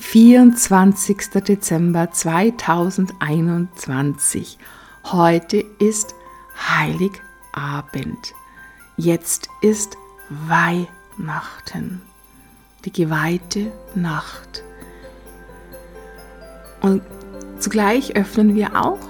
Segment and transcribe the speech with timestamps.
[0.00, 1.18] 24.
[1.46, 4.58] Dezember 2021.
[5.04, 6.14] Heute ist
[6.56, 8.32] Heiligabend.
[8.96, 9.98] Jetzt ist
[10.30, 12.00] Weihnachten,
[12.84, 14.62] die geweihte Nacht.
[16.80, 17.02] Und
[17.58, 19.00] zugleich öffnen wir auch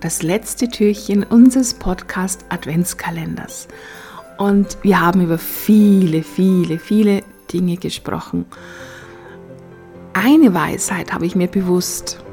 [0.00, 3.66] das letzte Türchen unseres Podcast Adventskalenders.
[4.36, 8.44] Und wir haben über viele, viele, viele Dinge gesprochen.
[10.18, 12.24] Eine Weisheit habe ich mir bewusst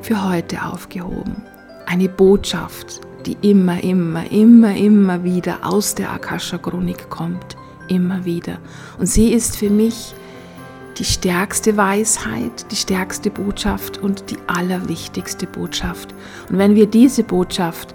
[0.00, 1.42] für heute aufgehoben.
[1.84, 7.58] Eine Botschaft, die immer, immer, immer, immer wieder aus der Akasha-Chronik kommt.
[7.88, 8.56] Immer wieder.
[8.98, 10.14] Und sie ist für mich
[10.96, 16.14] die stärkste Weisheit, die stärkste Botschaft und die allerwichtigste Botschaft.
[16.48, 17.94] Und wenn wir diese Botschaft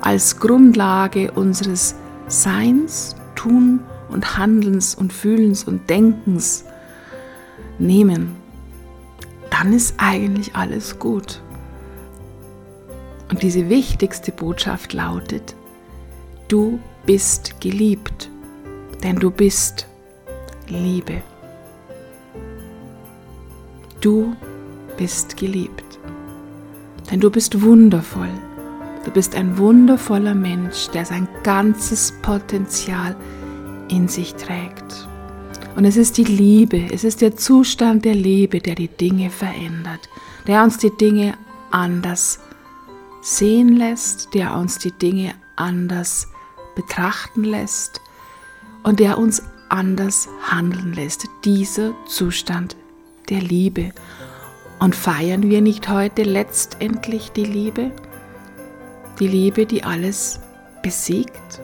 [0.00, 1.94] als Grundlage unseres
[2.26, 6.64] Seins, Tun und Handelns und Fühlens und Denkens
[7.82, 8.36] nehmen,
[9.50, 11.42] dann ist eigentlich alles gut.
[13.30, 15.54] Und diese wichtigste Botschaft lautet,
[16.48, 18.30] du bist geliebt,
[19.02, 19.86] denn du bist
[20.68, 21.22] Liebe.
[24.00, 24.34] Du
[24.96, 25.98] bist geliebt.
[27.10, 28.30] Denn du bist wundervoll.
[29.04, 33.16] Du bist ein wundervoller Mensch, der sein ganzes Potenzial
[33.88, 35.08] in sich trägt.
[35.74, 40.08] Und es ist die Liebe, es ist der Zustand der Liebe, der die Dinge verändert,
[40.46, 41.34] der uns die Dinge
[41.70, 42.40] anders
[43.22, 46.28] sehen lässt, der uns die Dinge anders
[46.74, 48.00] betrachten lässt
[48.82, 51.26] und der uns anders handeln lässt.
[51.44, 52.76] Dieser Zustand
[53.30, 53.92] der Liebe.
[54.78, 57.92] Und feiern wir nicht heute letztendlich die Liebe?
[59.20, 60.40] Die Liebe, die alles
[60.82, 61.62] besiegt?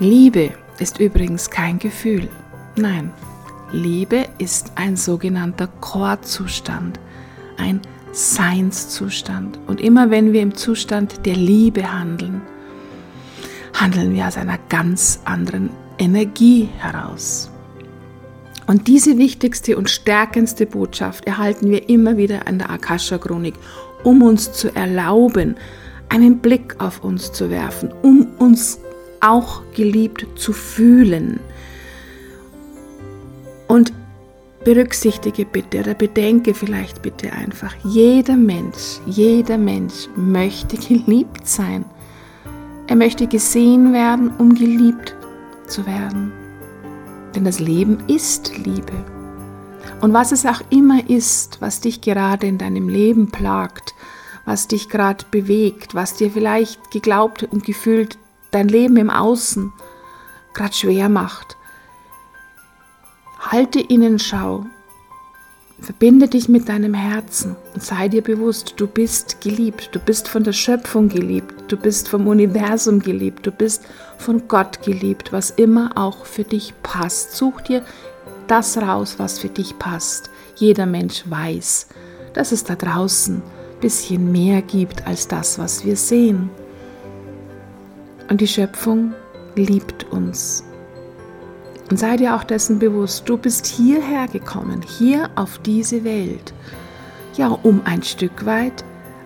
[0.00, 2.28] Liebe ist übrigens kein Gefühl.
[2.76, 3.12] Nein,
[3.70, 6.98] Liebe ist ein sogenannter Chorzustand,
[7.58, 7.80] ein
[8.12, 9.58] Seinszustand.
[9.66, 12.40] Und immer wenn wir im Zustand der Liebe handeln,
[13.74, 17.50] handeln wir aus einer ganz anderen Energie heraus.
[18.66, 23.54] Und diese wichtigste und stärkendste Botschaft erhalten wir immer wieder an der Akasha-Chronik,
[24.02, 25.56] um uns zu erlauben,
[26.08, 28.78] einen Blick auf uns zu werfen, um uns
[29.20, 31.40] auch geliebt zu fühlen.
[33.72, 33.90] Und
[34.64, 41.86] berücksichtige bitte oder bedenke vielleicht bitte einfach, jeder Mensch, jeder Mensch möchte geliebt sein.
[42.86, 45.16] Er möchte gesehen werden, um geliebt
[45.68, 46.32] zu werden.
[47.34, 48.92] Denn das Leben ist Liebe.
[50.02, 53.94] Und was es auch immer ist, was dich gerade in deinem Leben plagt,
[54.44, 58.18] was dich gerade bewegt, was dir vielleicht geglaubt und gefühlt
[58.50, 59.72] dein Leben im Außen
[60.52, 61.56] gerade schwer macht,
[63.52, 64.64] halte ihnen Schau
[65.78, 70.44] Verbinde dich mit deinem Herzen und sei dir bewusst, du bist geliebt, du bist von
[70.44, 73.82] der Schöpfung geliebt, du bist vom Universum geliebt, du bist
[74.16, 77.36] von Gott geliebt, was immer auch für dich passt.
[77.36, 77.82] Such dir
[78.46, 80.30] das raus, was für dich passt.
[80.54, 81.88] Jeder Mensch weiß,
[82.32, 86.48] dass es da draußen ein bisschen mehr gibt als das, was wir sehen.
[88.30, 89.14] Und die Schöpfung
[89.56, 90.62] liebt uns.
[91.90, 96.54] Und sei dir auch dessen bewusst, du bist hierher gekommen, hier auf diese Welt,
[97.34, 98.84] ja, um ein Stück weit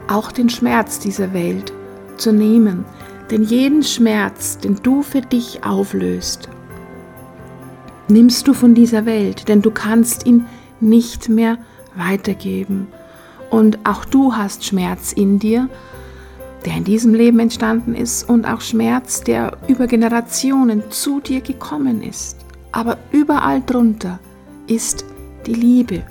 [0.08, 1.72] auch den Schmerz dieser Welt
[2.16, 2.84] zu nehmen.
[3.30, 6.48] Denn jeden Schmerz, den du für dich auflöst,
[8.08, 10.46] nimmst du von dieser Welt, denn du kannst ihn
[10.80, 11.58] nicht mehr
[11.96, 12.86] weitergeben.
[13.50, 15.68] Und auch du hast Schmerz in dir,
[16.64, 22.02] der in diesem Leben entstanden ist und auch Schmerz, der über Generationen zu dir gekommen
[22.02, 22.45] ist
[22.76, 24.20] aber überall drunter
[24.66, 25.06] ist
[25.46, 26.02] die Liebe.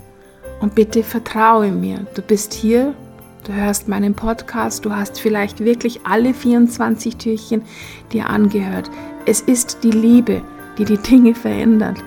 [0.61, 2.95] Und bitte vertraue mir, du bist hier,
[3.43, 7.61] du hörst meinen Podcast, du hast vielleicht wirklich alle 24 Türchen
[8.11, 8.89] dir angehört.
[9.27, 10.41] Es ist die Liebe,
[10.79, 11.99] die die Dinge verändert.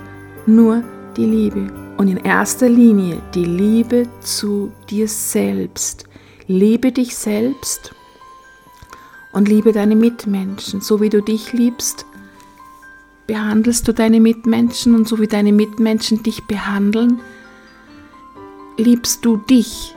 [0.46, 0.82] Nur
[1.16, 1.72] die Liebe.
[1.96, 6.04] Und in erster Linie die Liebe zu dir selbst.
[6.48, 7.92] Liebe dich selbst
[9.32, 12.06] und liebe deine Mitmenschen, so wie du dich liebst
[13.28, 17.20] behandelst du deine Mitmenschen und so wie deine Mitmenschen dich behandeln,
[18.78, 19.94] liebst du dich.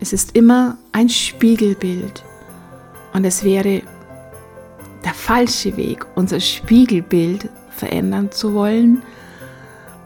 [0.00, 2.24] Es ist immer ein Spiegelbild
[3.12, 3.82] und es wäre
[5.04, 9.02] der falsche Weg, unser Spiegelbild verändern zu wollen,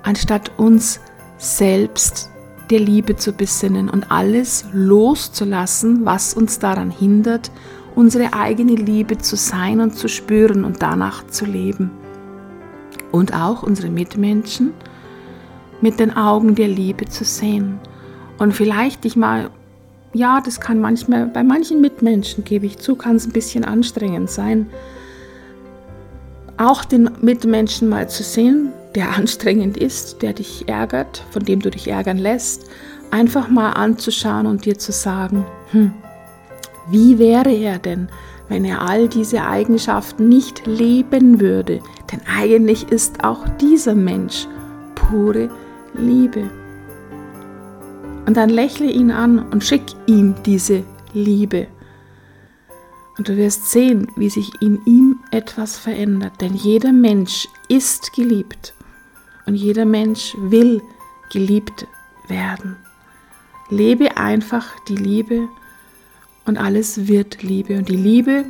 [0.03, 0.99] anstatt uns
[1.39, 2.29] selbst
[2.71, 7.53] der Liebe zu besinnen und alles loszulassen, was uns daran hindert,
[7.95, 11.93] unsere eigene Liebe zu sein und zu spüren und danach zu leben
[13.13, 14.73] und auch unsere Mitmenschen
[15.81, 17.79] mit den Augen der Liebe zu sehen.
[18.39, 19.51] Und vielleicht dich mal,
[20.13, 24.31] ja, das kann manchmal, bei manchen Mitmenschen, gebe ich zu, kann es ein bisschen anstrengend
[24.31, 24.67] sein,
[26.59, 31.71] auch den Mitmenschen mal zu sehen, der anstrengend ist, der dich ärgert, von dem du
[31.71, 32.65] dich ärgern lässt,
[33.11, 35.93] einfach mal anzuschauen und dir zu sagen, hm,
[36.89, 38.09] wie wäre er denn,
[38.49, 41.81] wenn er all diese Eigenschaften nicht leben würde?
[42.11, 44.47] Denn eigentlich ist auch dieser Mensch
[44.95, 45.51] pure
[45.95, 46.51] Liebe.
[48.27, 50.83] Und dann lächle ihn an und schick ihm diese
[51.13, 51.69] Liebe.
[53.19, 56.41] Und du wirst sehen, wie sich in ihm etwas verändert.
[56.41, 58.75] Denn jeder Mensch ist geliebt
[59.47, 60.83] und jeder Mensch will
[61.33, 61.87] geliebt
[62.29, 62.77] werden.
[63.71, 65.49] Lebe einfach die Liebe
[66.47, 67.77] und alles wird Liebe.
[67.77, 68.45] Und die Liebe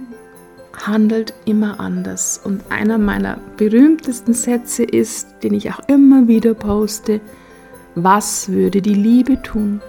[0.85, 2.41] handelt immer anders.
[2.45, 7.21] Und einer meiner berühmtesten Sätze ist, den ich auch immer wieder poste,
[7.95, 9.81] was würde die Liebe tun?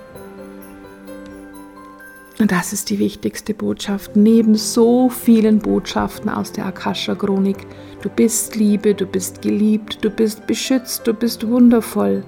[2.39, 7.57] Und das ist die wichtigste Botschaft, neben so vielen Botschaften aus der Akasha-Chronik.
[8.01, 12.23] Du bist Liebe, du bist geliebt, du bist beschützt, du bist wundervoll.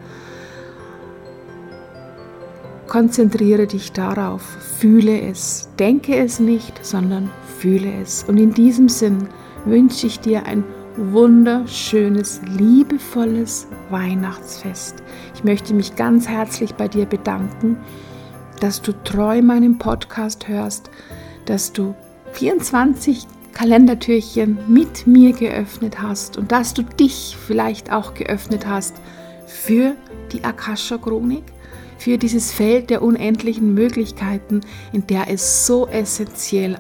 [2.89, 8.23] Konzentriere dich darauf, fühle es, denke es nicht, sondern fühle es.
[8.23, 9.29] Und in diesem Sinn
[9.65, 10.63] wünsche ich dir ein
[10.97, 14.95] wunderschönes, liebevolles Weihnachtsfest.
[15.35, 17.77] Ich möchte mich ganz herzlich bei dir bedanken
[18.59, 20.89] dass du treu meinen Podcast hörst,
[21.45, 21.95] dass du
[22.33, 28.95] 24 Kalendertürchen mit mir geöffnet hast und dass du dich vielleicht auch geöffnet hast
[29.47, 29.95] für
[30.31, 31.43] die Akasha Chronik,
[31.99, 34.61] für dieses Feld der unendlichen Möglichkeiten,
[34.91, 36.79] in der es so essentiell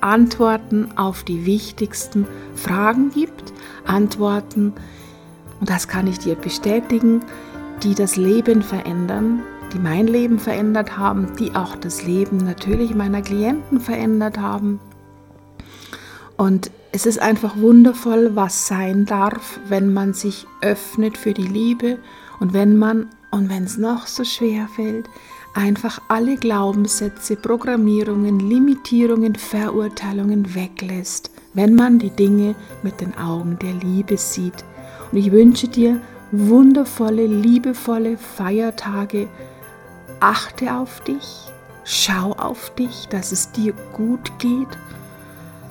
[0.00, 3.52] Antworten auf die wichtigsten Fragen gibt,
[3.86, 4.74] Antworten,
[5.58, 7.22] und das kann ich dir bestätigen,
[7.82, 9.42] die das Leben verändern,
[9.72, 14.80] die mein Leben verändert haben, die auch das Leben natürlich meiner Klienten verändert haben.
[16.36, 21.98] Und es ist einfach wundervoll, was sein darf, wenn man sich öffnet für die Liebe
[22.40, 25.10] und wenn man, und wenn es noch so schwer fällt,
[25.52, 33.74] einfach alle Glaubenssätze, Programmierungen, Limitierungen, Verurteilungen weglässt, wenn man die Dinge mit den Augen der
[33.74, 34.64] Liebe sieht.
[35.12, 36.00] Und ich wünsche dir
[36.32, 39.28] wundervolle, liebevolle Feiertage,
[40.20, 41.50] achte auf dich,
[41.84, 44.78] schau auf dich, dass es dir gut geht.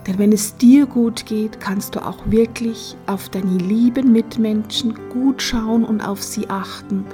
[0.05, 5.41] Denn wenn es dir gut geht, kannst du auch wirklich auf deine lieben Mitmenschen gut
[5.41, 7.05] schauen und auf sie achten.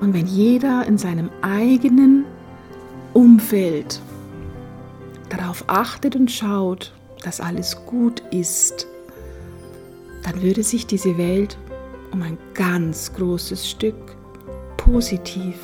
[0.00, 2.24] Und wenn jeder in seinem eigenen
[3.12, 4.00] Umfeld
[5.28, 6.92] darauf achtet und schaut,
[7.22, 8.86] dass alles gut ist,
[10.22, 11.56] dann würde sich diese Welt
[12.12, 14.16] um ein ganz großes Stück
[14.76, 15.56] positiv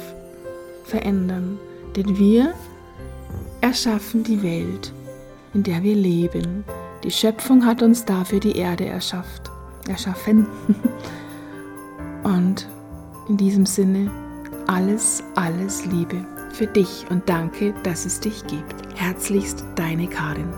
[0.85, 1.59] verändern,
[1.97, 2.55] denn wir
[3.61, 4.93] erschaffen die Welt,
[5.55, 6.65] in der wir leben.
[7.03, 9.51] Die Schöpfung hat uns dafür die Erde erschafft,
[9.89, 10.47] erschaffen.
[12.23, 12.69] Und
[13.29, 14.11] in diesem Sinne
[14.67, 18.75] alles, alles Liebe für dich und danke, dass es dich gibt.
[18.97, 20.53] Herzlichst deine Karin.